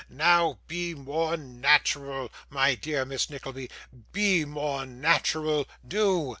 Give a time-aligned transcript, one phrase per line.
[0.09, 3.69] Now, be more natural my dear Miss Nickleby,
[4.11, 6.29] be more natural do.